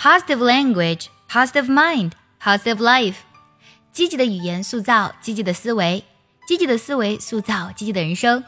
[0.00, 3.16] positive language, positive mind, positive life。
[3.92, 6.04] 积极的语言塑造积极的思维，
[6.48, 8.42] 积极的思维塑造积极的人生。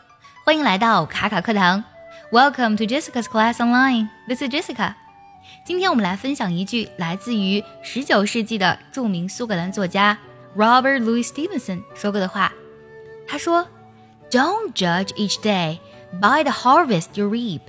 [0.45, 1.85] 欢迎来到卡卡课堂，
[2.33, 4.09] Welcome to Jessica's Class Online.
[4.27, 4.95] This is Jessica.
[5.64, 10.18] 今天我们来分享一句来自于十九世纪的着名苏格兰作家
[10.57, 12.53] Robert Louis Stevenson 说过的话。
[13.29, 13.68] 他说：“
[14.30, 15.79] Don't judge each day
[16.21, 17.61] by the harvest you reap,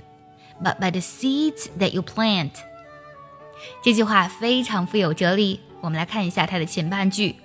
[0.60, 2.50] but by the seeds that you plant。”
[3.81, 5.59] 这句话非常富有哲理。
[5.81, 7.35] 我们来看一下它的前半句。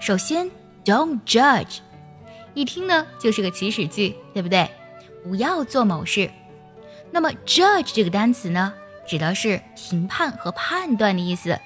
[0.00, 0.50] 首先
[0.84, 1.78] ，“Don't judge”，
[2.54, 4.68] 一听呢就是个祈使句，对不对？
[5.24, 6.30] 不要做某事。
[7.10, 8.74] 那么，“judge” 这个单词呢？
[9.06, 11.58] 指的是评判和判断的意思。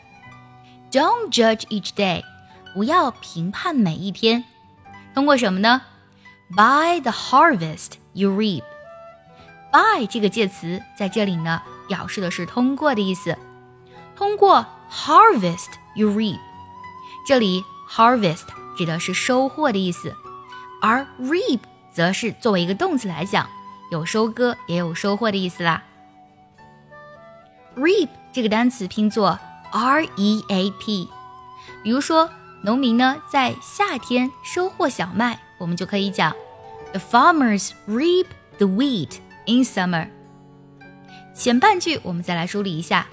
[0.92, 2.22] Don't judge each day，
[2.72, 4.44] 不要评判每一天。
[5.14, 5.82] 通过什么呢
[6.50, 8.62] ？By the harvest you reap。
[9.72, 13.36] By 这个介词在这里呢，表示的是通过的意思。
[14.22, 16.38] 通过 harvest you reap，
[17.26, 18.44] 这里 harvest
[18.76, 20.14] 指的是收获的意思，
[20.80, 21.58] 而 reap
[21.90, 23.50] 则是作为一个动词来讲，
[23.90, 25.82] 有收割也有收获的意思啦。
[27.74, 29.36] reap 这个单词拼作
[29.72, 31.08] r e a p，
[31.82, 32.30] 比如说
[32.62, 36.32] 农民呢在夏天收获小麦，我们就可以讲
[36.92, 38.26] the farmers reap
[38.58, 40.08] the wheat in summer。
[41.34, 43.08] 前半句我们再来梳理一下，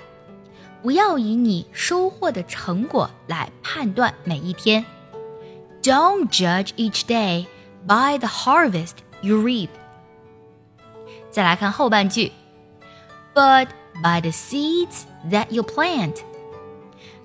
[0.81, 4.86] 不要以你收获的成果来判断每一天。
[5.81, 7.45] Don't judge each day
[7.86, 9.69] by the harvest you reap。
[11.30, 12.31] 再来看后半句
[13.33, 13.67] ，but
[14.02, 16.16] By the seeds that you plant，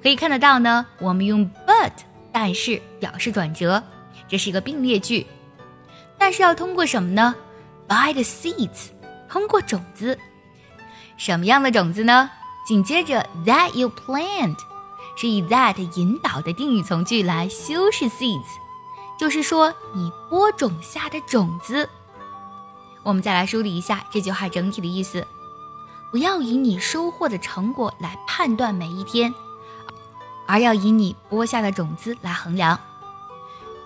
[0.02, 0.84] 可以看得到呢。
[0.98, 1.92] 我们用 but
[2.32, 3.80] 但是表示转折，
[4.26, 5.24] 这是一个并列句。
[6.18, 7.36] 但是要通过什么呢
[7.86, 8.88] ？By the seeds，
[9.28, 10.18] 通过种子。
[11.16, 12.28] 什么样的种子呢？
[12.64, 14.56] 紧接着 that you plant，
[15.16, 18.42] 是以 that 引导的定语从句来修饰 seeds，
[19.18, 21.88] 就是说你播种下的种子。
[23.02, 25.26] 我们再来梳理一下这句话整体的意思。
[26.10, 29.34] 不要以你收获的成果来判断每一天，
[30.46, 32.78] 而要以你播下的种子来衡量。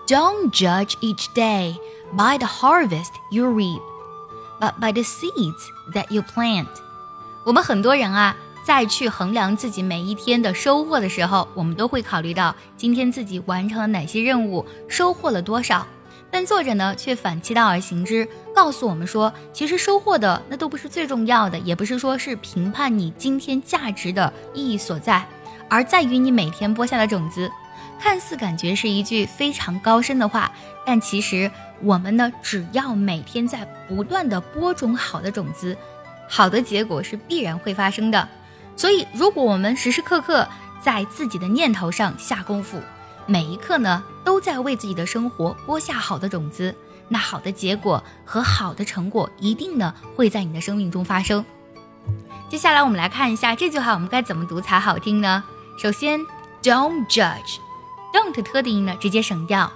[0.07, 1.73] Don't judge each day
[2.15, 3.81] by the harvest you reap,
[4.59, 6.67] but by the seeds that you plant。
[7.45, 15.85] 我们很多人啊，再去衡量自己每一天的收获的时候，我们都会考虑到今天自己完成了哪些任务，收获了多少。
[16.31, 25.27] 但作者呢，却反其道而行之，告诉我们说，其实收获的那都不是最重要的，也不是说是评判你今天价值的意义所在，
[25.67, 27.49] 而在于你每天播下的种子。
[27.99, 30.51] 看似感觉是一句非常高深的话，
[30.85, 31.49] 但其实
[31.81, 35.75] 我们呢，只要每天在不断的播种好的种子，
[36.27, 38.29] 好的结果是必然会发生的。
[38.79, 40.47] 所以，如果我们时时刻刻
[40.81, 42.79] 在自己的念头上下功夫。
[43.25, 46.73] 每一刻呢，都在为自己的生活播下好的种子，
[47.09, 51.43] 那好的结果和好的成果一定呢会在你的生命中发生。
[52.47, 55.43] 接下来我们来看一下这句话，我们该怎么读才好听呢？
[55.77, 56.21] 首先
[56.63, 59.69] ，Don't judge，Don't 特的音呢直接省掉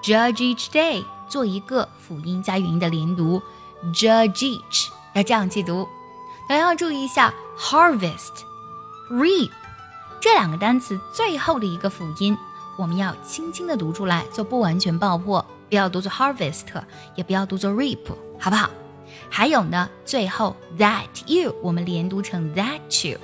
[0.00, 3.42] ，Judge each day 做一个辅音加元音的连读
[3.92, 5.88] ，Judge each 要这样去读。
[6.46, 9.50] 同样注意一下，Harvest，Reap
[10.20, 12.36] 这两个单词最后的一个辅音。
[12.76, 16.64] 我们要轻轻的读出来，做不完全爆破，不要读作 harvest，
[17.14, 18.00] 也不要读作 reap，
[18.38, 18.68] 好不好？
[19.30, 23.18] 还有呢，最后 that you 我们连读成 that you。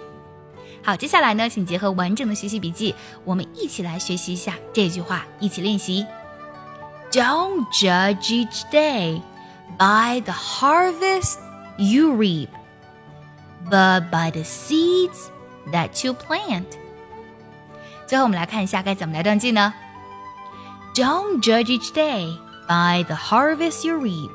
[0.83, 2.95] 好，接下来呢，请结合完整的学习笔记，
[3.25, 6.07] 我们一起来学习一下这句话，一起练习。
[7.11, 9.21] Don't judge each day
[9.77, 11.39] by the harvest
[11.77, 12.49] you reap,
[13.70, 15.30] but by the seeds
[15.72, 16.66] that you plant.
[18.08, 19.74] 最后，我们来看一下该怎么来断句呢？
[20.94, 22.38] Don't judge each day
[22.68, 24.32] by the harvest you reap,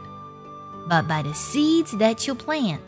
[0.88, 2.80] but by the seeds that you plant。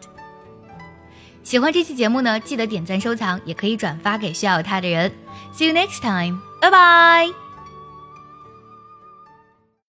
[1.42, 5.10] 喜欢这期节目呢，记得点赞收藏，也可以转发给需要它的人。
[5.54, 7.45] See you next time，拜拜。